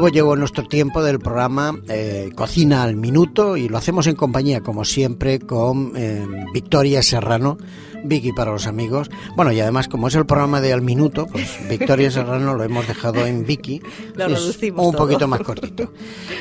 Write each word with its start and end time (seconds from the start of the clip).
nuevo 0.00 0.14
llegó 0.14 0.34
nuestro 0.34 0.66
tiempo 0.66 1.02
del 1.02 1.18
programa 1.18 1.78
eh, 1.90 2.30
Cocina 2.34 2.82
al 2.84 2.96
Minuto 2.96 3.58
y 3.58 3.68
lo 3.68 3.76
hacemos 3.76 4.06
en 4.06 4.14
compañía, 4.16 4.62
como 4.62 4.86
siempre, 4.86 5.38
con 5.40 5.92
eh, 5.94 6.26
Victoria 6.54 7.02
Serrano, 7.02 7.58
Vicky 8.02 8.32
para 8.32 8.50
los 8.50 8.66
amigos. 8.66 9.10
Bueno, 9.36 9.52
y 9.52 9.60
además, 9.60 9.88
como 9.88 10.08
es 10.08 10.14
el 10.14 10.24
programa 10.24 10.62
de 10.62 10.72
Al 10.72 10.80
Minuto, 10.80 11.26
pues 11.30 11.50
Victoria 11.68 12.10
Serrano 12.10 12.54
lo 12.54 12.64
hemos 12.64 12.88
dejado 12.88 13.26
en 13.26 13.44
Vicky. 13.44 13.82
Lo 14.14 14.24
Es 14.24 14.32
reducimos 14.40 14.86
Un 14.86 14.92
todo. 14.92 15.02
poquito 15.06 15.28
más 15.28 15.40
cortito. 15.42 15.92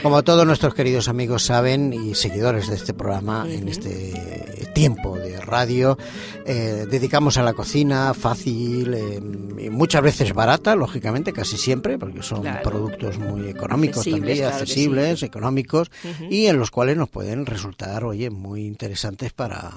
Como 0.02 0.24
todos 0.24 0.46
nuestros 0.48 0.74
queridos 0.74 1.10
amigos 1.10 1.44
saben 1.44 1.92
y 1.92 2.16
seguidores 2.16 2.70
de 2.70 2.76
este 2.78 2.94
programa, 2.94 3.46
en 3.50 3.68
este 3.68 4.14
tiempo 4.74 5.18
de 5.18 5.42
radio, 5.42 5.98
eh, 6.46 6.86
dedicamos 6.90 7.38
a 7.38 7.44
la 7.44 7.52
cocina 7.52 8.14
fácil, 8.14 8.96
y 9.60 9.70
muchas 9.70 10.02
veces 10.02 10.34
barata, 10.34 10.78
lógicamente, 10.78 11.34
casi 11.34 11.58
siempre, 11.58 11.98
porque 11.98 12.24
son 12.24 12.40
Claro. 12.44 12.62
productos 12.64 13.18
muy 13.18 13.49
económicos 13.50 13.98
Accesibles, 14.00 14.20
también, 14.22 14.38
claro 14.38 14.52
que 14.60 14.66
sí. 14.66 14.72
accesibles, 14.72 15.24
económicos, 15.24 15.92
y 16.30 16.46
en 16.48 16.58
los 16.58 16.72
cuales 16.72 16.98
nos 16.98 17.10
pueden 17.10 17.46
resultar, 17.46 18.04
oye, 18.04 18.30
muy 18.30 18.66
interesantes 18.66 19.34
para, 19.34 19.72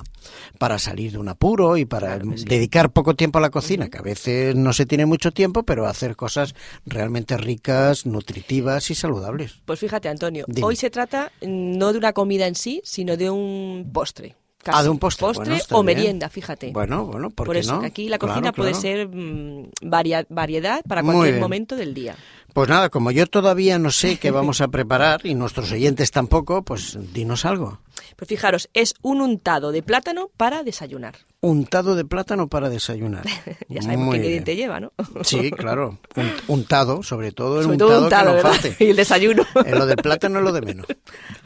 para 0.58 0.78
salir 0.78 1.12
de 1.12 1.18
un 1.18 1.28
apuro 1.28 1.76
y 1.76 1.84
para 1.84 2.08
Claro 2.16 2.30
que 2.30 2.38
sí. 2.38 2.45
dedicar 2.45 2.92
poco 2.92 3.14
tiempo 3.16 3.38
a 3.38 3.42
la 3.42 3.50
cocina, 3.50 3.88
que 3.88 3.98
a 3.98 4.02
veces 4.02 4.54
no 4.54 4.72
se 4.72 4.86
tiene 4.86 5.06
mucho 5.06 5.30
tiempo, 5.32 5.62
pero 5.62 5.86
hacer 5.86 6.16
cosas 6.16 6.54
realmente 6.86 7.36
ricas, 7.36 8.06
nutritivas 8.06 8.90
y 8.90 8.95
saludables. 8.95 9.60
Pues 9.64 9.78
fíjate, 9.80 10.09
Antonio, 10.09 10.45
Dime. 10.48 10.66
hoy 10.66 10.76
se 10.76 10.90
trata 10.90 11.32
no 11.42 11.92
de 11.92 11.98
una 11.98 12.12
comida 12.12 12.46
en 12.46 12.54
sí, 12.54 12.80
sino 12.84 13.16
de 13.16 13.30
un 13.30 13.90
postre. 13.92 14.36
Ah, 14.66 14.83
de 14.83 14.89
un 14.91 14.98
postre. 14.98 15.27
Bueno, 15.34 15.55
está 15.55 15.77
o 15.77 15.83
bien. 15.83 15.97
merienda, 15.97 16.29
fíjate. 16.29 16.71
Bueno, 16.73 17.07
bueno, 17.07 17.30
¿por, 17.30 17.47
Por 17.47 17.55
qué 17.57 17.61
eso, 17.61 17.75
no? 17.75 17.80
que 17.80 17.87
aquí 17.87 18.09
la 18.09 18.19
Claro, 18.19 18.34
cocina 18.34 18.52
puede 18.52 18.71
claro. 18.71 18.80
ser 18.83 19.09
mm, 19.09 19.71
varia- 19.83 20.27
variedad 20.29 20.82
para 20.87 21.02
cualquier 21.02 21.41
momento 21.41 21.74
del 21.77 21.95
día. 21.95 22.15
Pues 22.52 22.69
nada, 22.69 22.91
como 22.91 23.10
yo 23.10 23.27
todavía 23.27 23.79
no 23.79 23.91
sé 23.91 24.19
qué 24.19 24.30
vamos 24.30 24.60
a 24.60 24.69
preparar 24.69 25.23
y 25.24 25.35
nuestros 25.35 25.73
oyentes 25.73 26.10
tampoco, 26.10 26.63
pues 26.63 26.99
dinos 27.13 27.45
algo. 27.45 27.80
Pues 28.16 28.29
fijaros, 28.29 28.69
es 28.74 28.95
un 29.02 29.21
untado 29.23 29.73
de 29.73 29.82
plátano 29.82 30.30
para 30.37 30.63
desayunar. 30.63 31.15
Untado 31.41 31.97
de 31.97 32.04
plátano 32.04 32.49
para 32.49 32.69
desayunar. 32.69 33.24
Ya 33.69 33.80
sabemos 33.80 34.07
Muy 34.07 34.13
qué 34.13 34.19
ingrediente 34.19 34.54
lleva, 34.57 34.80
¿no? 34.80 34.93
Sí, 35.24 35.51
claro. 35.57 35.99
Un- 36.15 36.30
untado, 36.47 37.02
sobre 37.02 37.32
todo 37.32 37.57
el 37.57 37.63
Sobre 37.65 37.74
untado, 37.76 37.91
todo 37.91 38.04
untado, 38.04 38.60
que. 38.76 38.85
Y 38.85 38.91
el 38.91 38.97
desayuno. 38.97 39.45
Eh, 39.65 39.74
lo 39.74 39.87
del 39.87 39.97
plátano 39.97 40.38
es 40.41 40.45
lo 40.45 40.52
de 40.52 40.60
menos. 40.60 40.87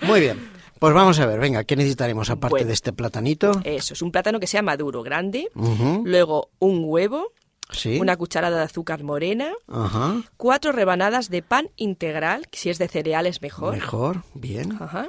Muy 0.03 0.21
bien. 0.21 0.56
Pues 0.79 0.93
vamos 0.95 1.19
a 1.21 1.27
ver, 1.27 1.41
venga, 1.41 1.65
¿qué 1.65 1.75
necesitaremos 1.77 2.29
aparte 2.31 2.53
Bueno. 2.55 2.67
de 2.67 2.73
este 2.75 2.93
platanito? 2.93 3.61
Eso, 3.65 3.95
es 3.95 4.03
un 4.03 4.13
plátano 4.13 4.39
que 4.41 4.47
sea 4.47 4.63
maduro, 4.63 5.03
grande. 5.03 5.49
Luego 6.05 6.51
un 6.59 6.83
huevo, 6.85 7.33
Sí. 7.73 7.99
una 7.99 8.17
cucharada 8.17 8.59
de 8.59 8.63
azúcar 8.65 9.03
morena, 9.03 9.53
cuatro 10.37 10.71
rebanadas 10.73 11.31
de 11.31 11.43
pan 11.43 11.71
integral, 11.77 12.47
si 12.53 12.69
es 12.71 12.79
de 12.79 12.87
cereales 12.89 13.41
mejor. 13.43 13.75
Mejor, 13.75 14.23
bien. 14.35 14.77
Ajá. 14.81 15.09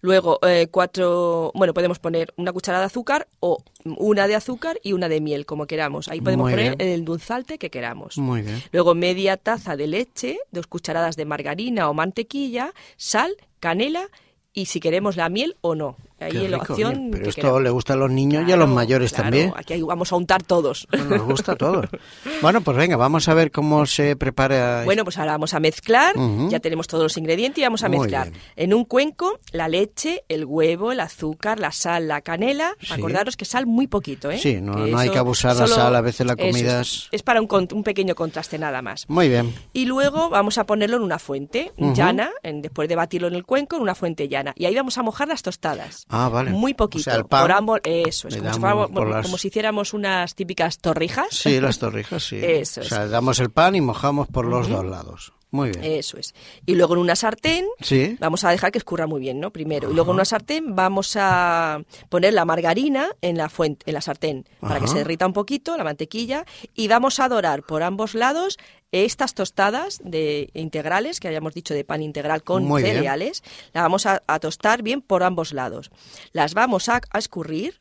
Luego, 0.00 0.38
eh, 0.46 0.68
cuatro, 0.70 1.50
bueno, 1.54 1.74
podemos 1.74 1.98
poner 1.98 2.32
una 2.36 2.52
cucharada 2.52 2.84
de 2.84 2.86
azúcar 2.86 3.26
o 3.40 3.62
una 3.84 4.28
de 4.28 4.34
azúcar 4.36 4.78
y 4.82 4.92
una 4.94 5.08
de 5.10 5.20
miel, 5.20 5.44
como 5.44 5.66
queramos. 5.66 6.08
Ahí 6.08 6.20
podemos 6.22 6.44
Muy 6.44 6.52
poner 6.52 6.76
bien. 6.76 6.88
el 6.88 7.04
dulzalte 7.04 7.58
que 7.58 7.68
queramos. 7.68 8.16
Muy 8.16 8.42
bien. 8.42 8.62
Luego 8.72 8.94
media 8.94 9.36
taza 9.36 9.76
de 9.76 9.88
leche, 9.88 10.38
dos 10.52 10.66
cucharadas 10.68 11.16
de 11.16 11.24
margarina 11.26 11.90
o 11.90 11.94
mantequilla, 11.94 12.72
sal, 12.96 13.34
canela 13.58 14.08
y 14.52 14.66
si 14.66 14.80
queremos 14.80 15.16
la 15.16 15.28
miel 15.28 15.56
o 15.60 15.74
no. 15.74 15.96
Qué 16.28 16.40
rico, 16.48 16.72
opción 16.72 16.92
bien. 16.92 17.10
Pero 17.10 17.22
que 17.24 17.28
esto 17.30 17.40
queramos. 17.42 17.62
le 17.62 17.70
gusta 17.70 17.92
a 17.94 17.96
los 17.96 18.10
niños 18.10 18.44
y 18.48 18.52
a 18.52 18.56
los 18.56 18.68
mayores 18.68 19.10
claro, 19.12 19.24
también. 19.24 19.52
Aquí 19.56 19.80
vamos 19.82 20.12
a 20.12 20.16
untar 20.16 20.42
todos. 20.42 20.86
Nos 21.08 21.22
gusta 21.22 21.52
a 21.52 21.56
todos. 21.56 21.86
Bueno, 22.42 22.62
pues 22.62 22.76
venga, 22.76 22.96
vamos 22.96 23.28
a 23.28 23.34
ver 23.34 23.50
cómo 23.50 23.84
se 23.86 24.16
prepara. 24.16 24.84
Bueno, 24.84 25.04
pues 25.04 25.18
ahora 25.18 25.32
vamos 25.32 25.52
a 25.52 25.60
mezclar, 25.60 26.14
ya 26.48 26.58
tenemos 26.60 26.86
todos 26.86 27.02
los 27.04 27.16
ingredientes 27.18 27.60
y 27.60 27.64
vamos 27.64 27.82
a 27.84 27.88
Muy 27.88 27.98
mezclar. 27.98 28.30
bien. 28.30 28.42
En 28.56 28.72
un 28.74 28.84
cuenco, 28.86 29.38
la 29.52 29.68
leche, 29.68 30.24
el 30.28 30.44
huevo, 30.46 30.92
el 30.92 31.00
azúcar, 31.00 31.60
la 31.60 31.70
sal, 31.72 32.08
la 32.08 32.22
canela. 32.22 32.74
Sí. 32.80 32.94
Acordaros 32.94 33.36
que 33.36 33.44
sal 33.44 33.66
muy 33.66 33.86
poquito, 33.88 34.30
¿eh? 34.30 34.38
Sí, 34.38 34.58
no- 34.60 34.72
no 34.86 34.98
hay 34.98 35.10
que 35.10 35.18
abusar 35.18 35.54
la 35.56 35.66
sal, 35.66 35.94
a 35.94 36.00
veces 36.00 36.26
la 36.26 36.34
comida 36.36 36.80
es, 36.80 37.08
es- 37.12 37.22
para 37.22 37.40
un, 37.42 37.48
un 37.72 37.82
pequeño 37.82 38.14
contraste 38.14 38.58
nada 38.58 38.80
más. 38.80 39.04
Muy 39.08 39.28
bien. 39.28 39.54
Y 39.74 39.84
luego 39.84 40.30
vamos 40.30 40.56
a 40.58 40.64
ponerlo 40.64 40.96
en 40.96 41.02
una 41.02 41.18
fuente 41.18 41.72
llana, 41.76 42.30
en- 42.42 42.62
después 42.62 42.88
de 42.88 42.96
batirlo 42.96 43.28
en 43.28 43.34
el 43.34 43.44
cuenco, 43.44 43.76
en 43.76 43.82
una 43.82 43.94
fuente 43.94 44.28
llana. 44.28 44.54
Y 44.56 44.64
ahí 44.64 44.74
vamos 44.74 44.96
a 44.98 45.02
mojar 45.02 45.28
las 45.28 45.42
tostadas. 45.42 46.06
Ah, 46.10 46.28
vale. 46.28 46.50
Muy 46.50 46.74
poquito. 46.74 47.02
O 47.02 47.04
sea, 47.04 47.14
el 47.16 47.24
pan 47.24 47.42
por 47.42 47.52
ambos, 47.52 47.80
eso 47.84 48.28
es, 48.28 48.36
como 48.36 48.52
si, 48.52 48.60
fuéramos- 48.60 48.90
por 48.90 49.08
las- 49.08 49.24
como 49.26 49.38
si 49.38 49.48
hiciéramos 49.48 49.94
unas 49.94 50.34
típicas 50.34 50.78
torrijas. 50.78 51.28
Sí, 51.30 51.60
las 51.60 51.78
torrijas, 51.78 52.22
sí. 52.24 52.36
Eso 52.42 52.80
o 52.80 52.84
es. 52.84 52.88
sea, 52.88 53.06
damos 53.06 53.38
el 53.40 53.50
pan 53.50 53.74
y 53.76 53.80
mojamos 53.80 54.26
por 54.28 54.44
los 54.44 54.68
dos 54.68 54.84
lados. 54.84 55.32
Muy 55.52 55.70
bien. 55.70 55.84
Eso 55.84 56.16
es. 56.16 56.34
Y 56.64 56.74
luego 56.74 56.94
en 56.94 57.00
una 57.00 57.16
sartén 57.16 57.66
Sí. 57.80 58.16
Vamos 58.20 58.44
a 58.44 58.50
dejar 58.50 58.70
que 58.70 58.78
escurra 58.78 59.06
muy 59.06 59.20
bien, 59.20 59.40
¿no? 59.40 59.50
Primero. 59.50 59.90
Y 59.90 59.94
luego 59.94 60.12
en 60.12 60.16
una 60.16 60.24
sartén 60.24 60.76
vamos 60.76 61.16
a 61.16 61.82
poner 62.08 62.32
la 62.34 62.44
margarina 62.44 63.08
en 63.20 63.36
la 63.36 63.48
fuente, 63.48 63.84
en 63.86 63.94
la 63.94 64.00
sartén, 64.00 64.46
para 64.60 64.78
que 64.80 64.86
se 64.86 64.98
derrita 64.98 65.26
un 65.26 65.32
poquito, 65.32 65.76
la 65.76 65.84
mantequilla, 65.84 66.44
y 66.74 66.88
vamos 66.88 67.18
a 67.20 67.28
dorar 67.28 67.62
por 67.64 67.82
ambos 67.82 68.14
lados 68.14 68.58
estas 68.92 69.34
tostadas 69.34 70.00
de 70.04 70.50
integrales, 70.54 71.20
que 71.20 71.28
habíamos 71.28 71.54
dicho 71.54 71.74
de 71.74 71.84
pan 71.84 72.02
integral 72.02 72.42
con 72.42 72.64
Muy 72.64 72.82
bien. 72.82 72.96
cereales, 72.96 73.42
las 73.72 73.82
vamos 73.82 74.06
a, 74.06 74.22
a 74.26 74.38
tostar 74.40 74.82
bien 74.82 75.00
por 75.00 75.22
ambos 75.22 75.52
lados. 75.52 75.90
Las 76.32 76.54
vamos 76.54 76.88
a, 76.88 77.00
a 77.10 77.18
escurrir, 77.18 77.80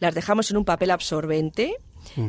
las 0.00 0.14
dejamos 0.14 0.50
en 0.50 0.56
un 0.56 0.64
papel 0.64 0.90
absorbente, 0.90 1.76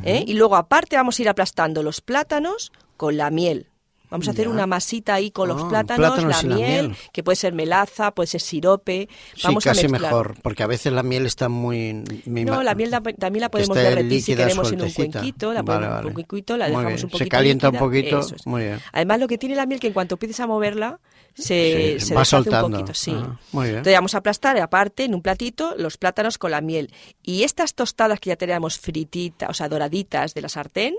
¿eh? 0.03 0.23
y 0.25 0.33
luego 0.33 0.55
aparte 0.55 0.95
vamos 0.95 1.19
a 1.19 1.21
ir 1.21 1.29
aplastando 1.29 1.83
los 1.83 2.01
plátanos 2.01 2.71
con 2.97 3.17
la 3.17 3.29
miel. 3.29 3.69
Vamos 4.15 4.27
a 4.29 4.31
hacer 4.31 4.45
Ya. 4.45 4.51
una 4.51 4.65
masita 4.65 5.13
ahí 5.15 5.29
con 5.31 5.49
los 5.49 5.61
Ah, 5.61 5.67
plátanos, 5.69 6.13
plátanos 6.15 6.43
la 6.43 6.55
miel, 6.55 6.95
que 7.11 7.21
puede 7.21 7.35
ser 7.35 7.53
melaza, 7.53 8.11
puede 8.11 8.27
ser 8.27 8.39
sirope. 8.41 9.09
Sí, 9.35 9.41
Vamos 9.43 9.63
casi 9.63 9.85
a 9.85 9.89
mejor, 9.89 10.35
porque 10.41 10.63
a 10.63 10.67
veces 10.67 10.93
la 10.93 11.03
miel 11.03 11.25
está 11.25 11.49
muy... 11.49 12.01
muy 12.25 12.45
No, 12.45 12.63
la 12.63 12.75
miel 12.75 12.91
también 13.19 13.41
la 13.41 13.49
podemos 13.51 13.75
derretir 13.75 14.21
si 14.21 14.35
queremos 14.35 14.67
en 14.71 14.75
un 14.81 14.89
sueltecita. 14.89 15.19
cuenquito, 15.19 15.53
la 15.53 15.61
Vale, 15.61 15.65
ponemos 15.79 15.85
en 15.87 15.95
vale. 15.95 16.07
un 16.07 16.13
cuenquito, 16.13 16.57
la 16.57 16.65
Muy 16.65 16.71
dejamos 16.71 16.87
bien. 16.93 17.05
un 17.05 17.09
Se 17.11 17.17
poquito 17.17 17.29
calienta 17.29 17.69
un 17.69 17.77
poquito, 17.77 18.19
es. 18.19 18.47
muy 18.47 18.63
bien. 18.63 18.79
Además, 18.93 19.19
lo 19.19 19.27
que 19.27 19.37
tiene 19.37 19.55
la 19.55 19.65
miel 19.65 19.79
que 19.79 19.87
en 19.87 19.93
cuanto 19.93 20.15
empieces 20.15 20.39
a 20.39 20.47
moverla, 20.47 20.99
se, 21.33 21.97
Sí, 21.99 22.05
se 22.07 22.15
va 22.15 22.23
soltando. 22.23 22.67
un 22.67 22.71
poquito, 22.71 22.93
sí. 22.93 23.11
Ah, 23.13 23.37
muy 23.51 23.65
bien. 23.65 23.77
Entonces 23.79 23.93
vamos 23.97 24.15
a 24.15 24.19
aplastar 24.19 24.57
aparte 24.57 25.03
en 25.03 25.13
un 25.13 25.21
platito 25.21 25.75
los 25.77 25.97
plátanos 25.97 26.37
con 26.37 26.51
la 26.51 26.61
miel. 26.61 26.93
Y 27.23 27.43
estas 27.43 27.73
tostadas 27.75 28.21
que 28.21 28.29
ya 28.29 28.37
teníamos 28.37 28.79
frititas, 28.79 29.49
o 29.49 29.53
sea, 29.53 29.67
doraditas 29.67 30.33
de 30.33 30.41
la 30.41 30.47
sartén, 30.47 30.95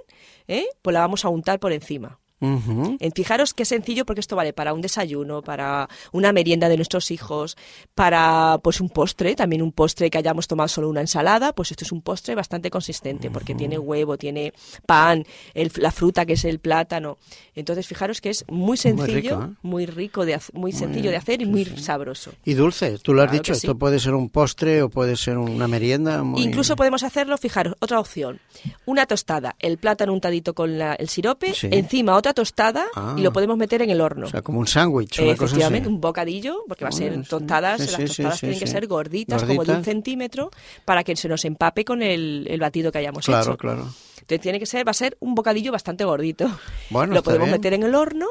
¿eh? 0.47 0.67
pues 0.83 0.93
la 0.93 1.01
vamos 1.01 1.25
a 1.25 1.31
untar 1.31 1.59
por 1.59 1.73
encima. 1.73 2.19
Ujú. 2.41 2.97
En 3.01 3.13
fijaros 3.13 3.55
qué 3.55 3.65
sencillo 3.65 4.05
porque 4.05 4.21
esto 4.21 4.37
vale 4.37 4.53
para 4.53 4.75
un 4.75 4.83
desayuno, 4.83 5.43
para 5.43 5.89
una 6.13 6.33
merienda 6.33 6.69
de 6.69 6.77
nuestros 6.77 7.11
hijos, 7.11 7.57
para 7.95 8.59
pues 8.63 8.81
un 8.81 8.91
postre, 8.91 9.35
también 9.35 9.63
un 9.63 9.73
postre 9.73 10.11
que 10.11 10.19
hayamos 10.19 10.47
tomado 10.47 10.69
solo 10.69 10.89
una 10.91 11.01
ensalada, 11.01 11.55
pues 11.55 11.71
esto 11.71 11.85
es 11.85 11.93
un 11.93 12.03
postre 12.03 12.35
bastante 12.35 12.71
consistente 12.71 13.31
porque 13.31 13.55
tiene 13.55 13.79
huevo, 13.79 14.19
tiene 14.19 14.53
pan, 14.85 15.25
el- 15.55 15.73
la 15.77 15.91
fruta 15.91 16.27
que 16.27 16.35
es 16.35 16.45
el 16.45 16.59
plátano. 16.59 17.17
Entonces 17.55 17.87
fijaros 17.87 18.21
que 18.21 18.31
es 18.31 18.45
muy 18.49 18.77
sencillo, 18.77 19.15
rico, 19.41 19.43
¿eh? 19.53 19.55
muy 19.63 19.87
rico, 19.87 20.27
de, 20.27 20.39
muy 20.53 20.73
sencillo 20.73 21.11
de 21.11 21.17
hacer 21.17 21.41
y 21.41 21.47
muy 21.47 21.65
sabroso. 21.65 22.33
Y 22.45 22.55
dulce, 22.55 22.99
tú 22.99 23.15
lo 23.15 23.23
has 23.23 23.29
Claro 23.29 23.43
dicho, 23.43 23.53
esto 23.55 23.73
sí. 23.73 23.79
puede 23.79 23.99
ser 23.99 24.15
un 24.15 24.29
postre 24.29 24.83
o 24.83 24.91
puede 24.91 25.17
ser 25.17 25.39
una 25.39 25.67
merienda. 25.69 26.23
muy- 26.23 26.43
Incluso 26.43 26.77
podemos 26.77 27.03
hacerlo, 27.03 27.39
fijaros, 27.39 27.75
otra 27.81 27.99
opción. 27.99 28.41
Una 28.85 29.07
tostada, 29.07 29.57
el 29.59 29.79
plátano 29.79 30.13
untadito 30.13 30.55
con 30.55 30.79
la- 30.79 30.95
el 30.95 31.09
sirope, 31.09 31.55
Sí. 31.55 31.69
encima 31.71 32.15
otra 32.17 32.26
tostada 32.35 32.87
Ah. 32.95 33.15
y 33.17 33.23
lo 33.23 33.33
podemos 33.33 33.57
meter 33.57 33.83
en 33.83 33.91
el 33.91 34.01
horno. 34.01 34.27
O 34.27 34.31
sea, 34.31 34.43
como 34.43 34.59
un 34.61 34.67
sándwich, 34.67 35.19
así. 35.21 35.29
Efectivamente, 35.29 35.89
un 35.89 36.01
bocadillo, 36.01 36.65
porque 36.69 36.85
va 36.85 36.89
a 36.91 36.93
ser 36.93 37.15
sí. 37.15 37.23
tostadas, 37.29 37.81
Sí, 37.81 37.87
las 37.93 38.05
tostadas 38.07 38.35
sí, 38.35 38.41
tienen 38.41 38.59
que 38.59 38.67
ser 38.67 38.87
gorditas, 38.87 39.43
como 39.45 39.65
de 39.65 39.73
un 39.75 39.85
centímetro, 39.85 40.51
para 40.85 41.05
que 41.05 41.17
se 41.17 41.29
nos 41.29 41.45
empape 41.45 41.85
con 41.85 42.03
el, 42.03 42.47
el 42.49 42.61
batido 42.61 42.91
que 42.93 42.99
hayamos 42.99 43.25
Claro, 43.27 43.51
hecho. 43.53 43.57
claro. 43.59 43.89
Entonces 44.21 44.41
tiene 44.41 44.59
que 44.59 44.67
ser, 44.67 44.87
va 44.87 44.91
a 44.91 44.95
ser 44.95 45.17
un 45.21 45.35
bocadillo 45.35 45.71
bastante 45.73 46.05
gordito. 46.05 46.51
Bueno, 46.91 47.15
Lo 47.15 47.23
podemos 47.23 47.47
bien. 47.47 47.59
meter 47.59 47.75
en 47.75 47.83
el 47.85 47.95
horno, 47.95 48.27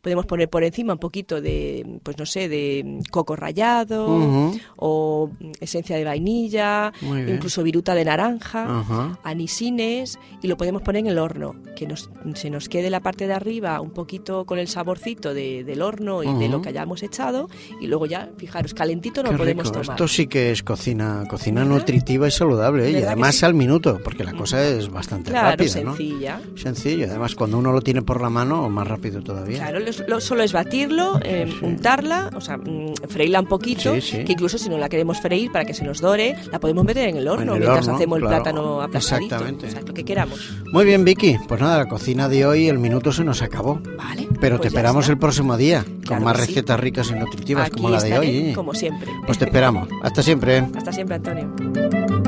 podemos 0.00 0.26
poner 0.26 0.48
por 0.48 0.62
encima 0.64 0.92
un 0.92 0.98
poquito 0.98 1.40
de, 1.40 1.98
pues 2.02 2.16
no 2.18 2.24
sé, 2.26 2.48
de 2.48 3.00
coco 3.10 3.34
rallado 3.36 4.06
Ujú. 4.16 4.58
o 4.76 5.30
esencia 5.60 5.96
de 5.96 6.04
vainilla, 6.04 6.92
incluso 7.02 7.62
viruta 7.62 7.94
de 7.94 8.04
naranja, 8.04 8.80
Ajá. 8.80 9.18
anisines 9.24 10.18
y 10.42 10.46
lo 10.48 10.56
podemos 10.56 10.82
poner 10.82 11.00
en 11.00 11.06
el 11.08 11.18
horno, 11.18 11.56
que 11.76 11.86
nos, 11.86 12.10
se 12.34 12.50
nos 12.50 12.68
quede 12.68 12.90
la 12.90 13.00
parte 13.00 13.26
de 13.26 13.32
arriba 13.34 13.80
un 13.80 13.90
poquito 13.90 14.44
con 14.46 14.58
el 14.58 14.68
saborcito 14.68 15.34
de- 15.34 15.64
del 15.64 15.82
horno 15.82 16.22
y 16.22 16.26
de 16.26 16.32
Ujú. 16.46 16.48
lo 16.48 16.62
que 16.62 16.68
hayamos 16.70 17.02
echado 17.02 17.48
y 17.80 17.86
luego 17.86 18.06
ya, 18.06 18.28
fijaros, 18.36 18.74
calentito 18.74 19.22
Qué 19.22 19.30
lo 19.32 19.36
podemos 19.36 19.64
rico. 19.66 19.80
tomar. 19.80 19.96
Esto 19.96 20.08
sí 20.08 20.26
que 20.26 20.52
es 20.52 20.62
cocina, 20.62 21.24
cocina 21.28 21.64
nutritiva 21.64 22.28
y 22.28 22.30
saludable, 22.30 22.86
¿eh? 22.86 22.90
y 22.90 22.94
¿Verdad 22.94 23.08
además 23.12 23.34
sí? 23.36 23.44
al 23.44 23.54
minuto, 23.54 24.00
porque 24.04 24.24
la 24.24 24.32
cosa 24.34 24.64
es 24.66 24.88
bastante 24.90 25.30
Claro, 25.30 25.50
rápida, 25.50 25.82
¿no? 25.82 25.96
sencilla. 25.96 26.40
Sencillo, 26.56 27.06
además 27.08 27.34
cuando 27.34 27.58
uno 27.58 27.72
lo 27.72 27.80
tiene 27.80 28.02
por 28.02 28.20
la 28.20 28.30
mano, 28.30 28.68
más 28.68 28.86
rápido 28.86 29.22
todavía. 29.22 29.58
Claro, 29.58 29.80
solo 29.92 30.42
es 30.42 30.52
batirlo, 30.52 31.20
eh, 31.22 31.52
untarla, 31.62 32.30
o 32.34 32.40
sea, 32.40 32.56
mm, 32.56 32.94
freírla 33.08 33.40
un 33.40 33.46
poquito, 33.46 33.92
que 33.92 34.26
incluso 34.28 34.58
si 34.58 34.68
no 34.68 34.78
la 34.78 34.88
queremos 34.88 35.20
freír 35.20 35.50
para 35.52 35.64
que 35.64 35.74
se 35.74 35.84
nos 35.84 36.00
dore, 36.00 36.36
la 36.50 36.58
podemos 36.58 36.84
meter 36.84 37.08
en 37.08 37.16
el 37.16 37.28
horno 37.28 37.52
mientras 37.52 37.88
hacemos 37.88 38.18
el 38.18 38.26
plátano 38.26 38.82
aplastadito. 38.82 39.36
Exactamente. 39.36 39.86
lo 39.86 39.94
que 39.94 40.04
queramos. 40.04 40.38
Muy 40.72 40.84
bien, 40.84 41.04
Vicky. 41.04 41.38
Pues 41.46 41.60
nada, 41.60 41.78
la 41.78 41.86
cocina 41.86 42.28
de 42.28 42.46
hoy, 42.46 42.68
el 42.68 42.78
minuto 42.78 43.12
se 43.12 43.24
nos 43.24 43.42
acabó. 43.42 43.80
Vale. 43.96 44.28
Pero 44.40 44.56
te 44.56 44.62
pues 44.62 44.72
esperamos 44.72 45.08
el 45.08 45.18
próximo 45.18 45.56
día, 45.56 45.84
con 46.06 46.22
más 46.22 46.36
recetas 46.36 46.78
ricas 46.78 47.10
y 47.10 47.14
nutritivas 47.14 47.70
como 47.70 47.88
la 47.90 48.00
de 48.00 48.18
hoy. 48.18 48.52
Como 48.54 48.74
siempre. 48.74 49.08
Pues 49.26 49.38
te 49.38 49.46
esperamos. 49.46 49.88
Hasta 50.02 50.22
siempre. 50.22 50.66
Hasta 50.76 50.92
siempre, 50.92 51.16
Antonio. 51.16 52.27